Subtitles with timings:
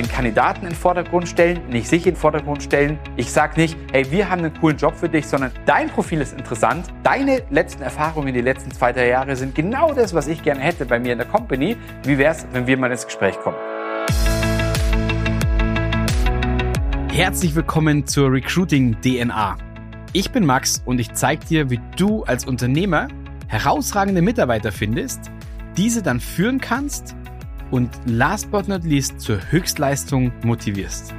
[0.00, 2.98] den Kandidaten in den Vordergrund stellen, nicht sich in den Vordergrund stellen.
[3.16, 6.32] Ich sage nicht, hey, wir haben einen coolen Job für dich, sondern dein Profil ist
[6.32, 6.86] interessant.
[7.02, 10.86] Deine letzten Erfahrungen, die letzten zwei, drei Jahre sind genau das, was ich gerne hätte
[10.86, 11.76] bei mir in der Company.
[12.04, 13.58] Wie wäre es, wenn wir mal ins Gespräch kommen?
[17.12, 19.58] Herzlich willkommen zur Recruiting DNA.
[20.14, 23.08] Ich bin Max und ich zeige dir, wie du als Unternehmer
[23.48, 25.30] herausragende Mitarbeiter findest,
[25.76, 27.14] diese dann führen kannst
[27.70, 31.14] und last but not least zur Höchstleistung motivierst.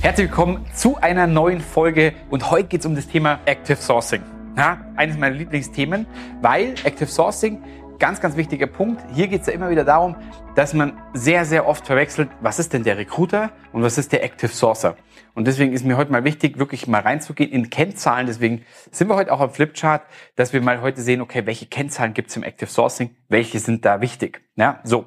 [0.00, 4.22] Herzlich willkommen zu einer neuen Folge und heute geht es um das Thema Active Sourcing.
[4.56, 6.06] Ja, eines meiner Lieblingsthemen,
[6.42, 7.62] weil Active Sourcing
[7.98, 9.02] ganz, ganz wichtiger Punkt.
[9.14, 10.16] Hier geht es ja immer wieder darum,
[10.54, 14.22] dass man sehr, sehr oft verwechselt, was ist denn der Recruiter und was ist der
[14.24, 14.96] Active Sourcer.
[15.34, 18.26] Und deswegen ist mir heute mal wichtig, wirklich mal reinzugehen in Kennzahlen.
[18.26, 20.02] Deswegen sind wir heute auch am Flipchart,
[20.36, 23.84] dass wir mal heute sehen, okay, welche Kennzahlen gibt es im Active Sourcing, welche sind
[23.84, 24.42] da wichtig.
[24.56, 25.06] Ja, so.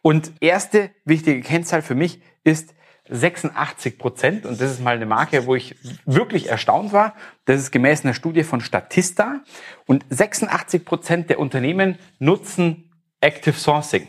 [0.00, 2.74] Und erste wichtige Kennzahl für mich ist
[3.08, 4.46] 86 Prozent.
[4.46, 7.14] Und das ist mal eine Marke, wo ich wirklich erstaunt war.
[7.44, 9.40] Das ist gemäß einer Studie von Statista.
[9.86, 14.08] Und 86 Prozent der Unternehmen nutzen Active Sourcing.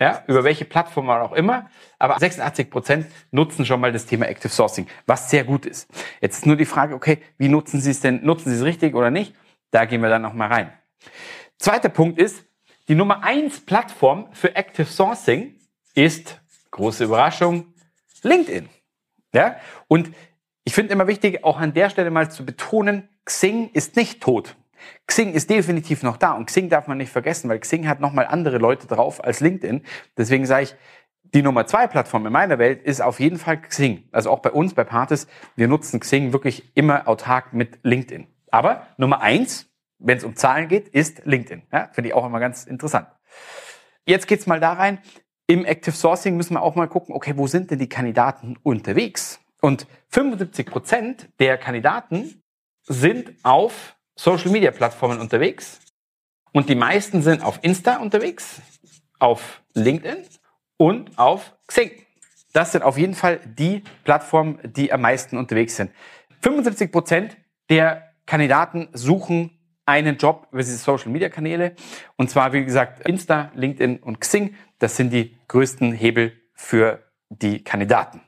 [0.00, 1.68] Ja, über welche Plattform auch immer.
[1.98, 5.88] Aber 86 Prozent nutzen schon mal das Thema Active Sourcing, was sehr gut ist.
[6.20, 8.24] Jetzt ist nur die Frage, okay, wie nutzen Sie es denn?
[8.24, 9.34] Nutzen Sie es richtig oder nicht?
[9.72, 10.72] Da gehen wir dann nochmal rein.
[11.58, 12.44] Zweiter Punkt ist,
[12.86, 15.56] die Nummer eins Plattform für Active Sourcing
[15.94, 17.74] ist, große Überraschung,
[18.24, 18.68] LinkedIn.
[19.32, 19.56] Ja?
[19.88, 20.10] Und
[20.64, 24.56] ich finde immer wichtig, auch an der Stelle mal zu betonen, Xing ist nicht tot.
[25.06, 28.26] Xing ist definitiv noch da und Xing darf man nicht vergessen, weil Xing hat nochmal
[28.26, 29.82] andere Leute drauf als LinkedIn.
[30.16, 30.76] Deswegen sage ich,
[31.34, 34.08] die Nummer zwei Plattform in meiner Welt ist auf jeden Fall Xing.
[34.12, 38.26] Also auch bei uns, bei Partis, wir nutzen Xing wirklich immer autark mit LinkedIn.
[38.50, 41.62] Aber Nummer eins, wenn es um Zahlen geht, ist LinkedIn.
[41.72, 43.08] Ja, Finde ich auch immer ganz interessant.
[44.06, 45.00] Jetzt geht's mal da rein,
[45.48, 49.40] im Active Sourcing müssen wir auch mal gucken, okay, wo sind denn die Kandidaten unterwegs?
[49.60, 52.42] Und 75 Prozent der Kandidaten
[52.84, 55.80] sind auf Social Media Plattformen unterwegs.
[56.52, 58.60] Und die meisten sind auf Insta unterwegs,
[59.18, 60.24] auf LinkedIn
[60.76, 61.92] und auf Xing.
[62.52, 65.90] Das sind auf jeden Fall die Plattformen, die am meisten unterwegs sind.
[66.42, 67.36] 75 Prozent
[67.70, 69.57] der Kandidaten suchen
[69.88, 71.74] einen Job über diese Social Media Kanäle.
[72.16, 74.54] Und zwar, wie gesagt, Insta, LinkedIn und Xing.
[74.78, 78.20] Das sind die größten Hebel für die Kandidaten.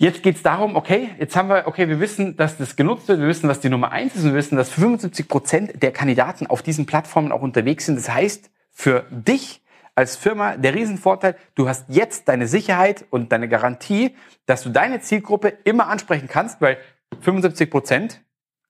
[0.00, 3.18] Jetzt geht es darum, okay, jetzt haben wir, okay, wir wissen, dass das genutzt wird,
[3.18, 6.46] wir wissen, was die Nummer eins ist und wir wissen, dass 75 Prozent der Kandidaten
[6.46, 7.96] auf diesen Plattformen auch unterwegs sind.
[7.96, 9.60] Das heißt, für dich
[9.96, 14.14] als Firma der Riesenvorteil, du hast jetzt deine Sicherheit und deine Garantie,
[14.46, 16.78] dass du deine Zielgruppe immer ansprechen kannst, weil
[17.20, 18.20] 75 Prozent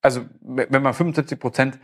[0.01, 1.79] also wenn man 75 Prozent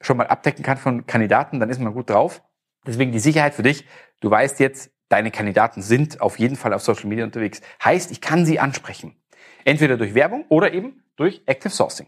[0.00, 2.42] schon mal abdecken kann von Kandidaten, dann ist man gut drauf.
[2.86, 3.84] Deswegen die Sicherheit für dich.
[4.20, 7.60] Du weißt jetzt, deine Kandidaten sind auf jeden Fall auf Social Media unterwegs.
[7.82, 9.16] Heißt, ich kann sie ansprechen.
[9.64, 12.06] Entweder durch Werbung oder eben durch Active Sourcing.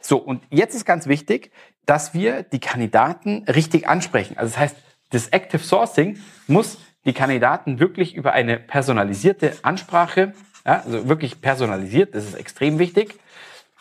[0.00, 1.50] So, und jetzt ist ganz wichtig,
[1.86, 4.36] dass wir die Kandidaten richtig ansprechen.
[4.36, 4.76] Also das heißt,
[5.10, 10.34] das Active Sourcing muss die Kandidaten wirklich über eine personalisierte Ansprache,
[10.64, 13.18] ja, also wirklich personalisiert, das ist extrem wichtig,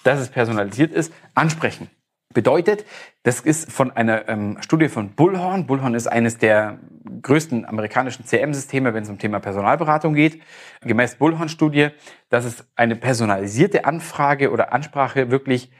[0.03, 1.89] dass es personalisiert ist, ansprechen.
[2.33, 2.85] Bedeutet,
[3.23, 5.67] das ist von einer ähm, Studie von Bullhorn.
[5.67, 6.79] Bullhorn ist eines der
[7.21, 10.41] größten amerikanischen CM-Systeme, wenn es um Thema Personalberatung geht.
[10.81, 11.89] Gemäß Bullhorn-Studie,
[12.29, 15.71] dass es eine personalisierte Anfrage oder Ansprache wirklich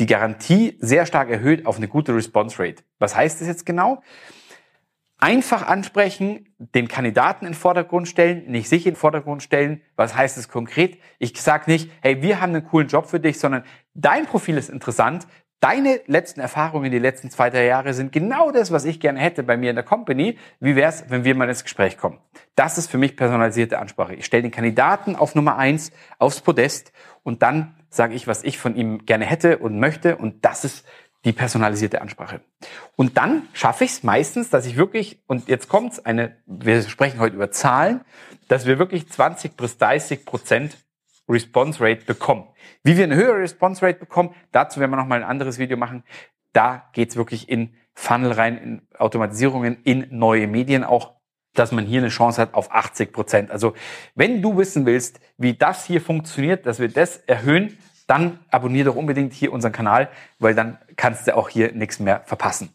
[0.00, 2.82] die Garantie sehr stark erhöht auf eine gute Response Rate.
[2.98, 4.02] Was heißt das jetzt genau?
[5.20, 9.82] Einfach ansprechen, den Kandidaten in den Vordergrund stellen, nicht sich in den Vordergrund stellen.
[9.94, 10.98] Was heißt es konkret?
[11.18, 14.70] Ich sage nicht, hey, wir haben einen coolen Job für dich, sondern dein Profil ist
[14.70, 15.26] interessant.
[15.60, 19.42] Deine letzten Erfahrungen, die letzten zwei, drei Jahre sind genau das, was ich gerne hätte
[19.42, 20.38] bei mir in der Company.
[20.58, 22.18] Wie wäre es, wenn wir mal ins Gespräch kommen?
[22.54, 24.14] Das ist für mich personalisierte Ansprache.
[24.14, 26.92] Ich stelle den Kandidaten auf Nummer eins aufs Podest
[27.24, 30.16] und dann sage ich, was ich von ihm gerne hätte und möchte.
[30.16, 30.86] Und das ist
[31.24, 32.40] die personalisierte Ansprache.
[32.96, 37.20] Und dann schaffe ich es meistens, dass ich wirklich, und jetzt kommt's, eine, wir sprechen
[37.20, 38.02] heute über Zahlen,
[38.48, 40.78] dass wir wirklich 20 bis 30 Prozent
[41.28, 42.48] Response Rate bekommen.
[42.82, 46.04] Wie wir eine höhere Response Rate bekommen, dazu werden wir nochmal ein anderes Video machen.
[46.52, 51.14] Da geht's wirklich in Funnel rein, in Automatisierungen, in neue Medien auch,
[51.54, 53.50] dass man hier eine Chance hat auf 80 Prozent.
[53.50, 53.74] Also
[54.14, 57.76] wenn du wissen willst, wie das hier funktioniert, dass wir das erhöhen,
[58.10, 60.08] dann abonniere doch unbedingt hier unseren Kanal,
[60.40, 62.74] weil dann kannst du auch hier nichts mehr verpassen.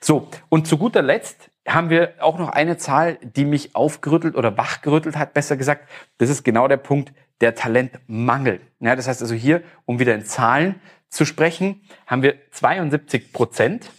[0.00, 4.56] So, und zu guter Letzt haben wir auch noch eine Zahl, die mich aufgerüttelt oder
[4.56, 5.86] wachgerüttelt hat, besser gesagt.
[6.16, 7.12] Das ist genau der Punkt
[7.42, 8.60] der Talentmangel.
[8.80, 10.80] Ja, das heißt also hier, um wieder in Zahlen
[11.10, 13.90] zu sprechen, haben wir 72 Prozent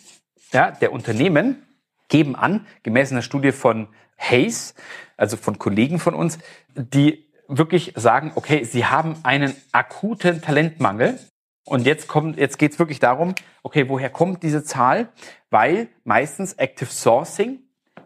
[0.51, 1.61] ja, der Unternehmen
[2.07, 3.87] geben an, gemäß einer Studie von
[4.17, 4.73] Hayes,
[5.15, 6.39] also von Kollegen von uns,
[6.75, 11.19] die wirklich sagen, okay, sie haben einen akuten Talentmangel.
[11.65, 15.09] Und jetzt kommt, jetzt geht's wirklich darum, okay, woher kommt diese Zahl?
[15.49, 17.59] Weil meistens Active Sourcing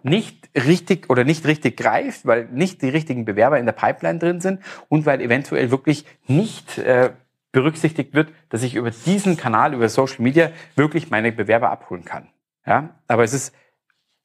[0.03, 4.41] nicht richtig oder nicht richtig greift, weil nicht die richtigen Bewerber in der Pipeline drin
[4.41, 7.11] sind und weil eventuell wirklich nicht äh,
[7.51, 12.27] berücksichtigt wird, dass ich über diesen Kanal, über Social Media wirklich meine Bewerber abholen kann.
[12.67, 13.55] Ja, aber es ist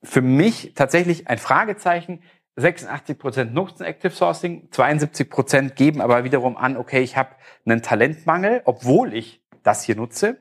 [0.02, 2.22] für mich tatsächlich ein Fragezeichen.
[2.56, 7.31] 86 Prozent nutzen Active Sourcing, 72 Prozent geben aber wiederum an, okay, ich habe
[7.64, 10.41] einen Talentmangel, obwohl ich das hier nutze.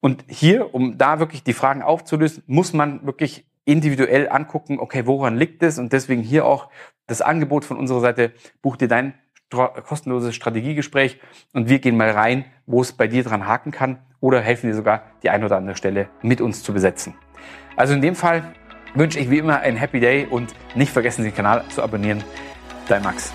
[0.00, 5.36] Und hier, um da wirklich die Fragen aufzulösen, muss man wirklich individuell angucken, okay, woran
[5.36, 5.78] liegt es?
[5.78, 6.70] Und deswegen hier auch
[7.06, 8.32] das Angebot von unserer Seite,
[8.62, 9.14] buch dir dein
[9.50, 11.20] kostenloses Strategiegespräch
[11.52, 14.74] und wir gehen mal rein, wo es bei dir dran haken kann oder helfen dir
[14.74, 17.14] sogar, die eine oder andere Stelle mit uns zu besetzen.
[17.76, 18.54] Also in dem Fall
[18.94, 22.22] wünsche ich wie immer einen Happy Day und nicht vergessen, den Kanal zu abonnieren.
[22.88, 23.32] Dein Max.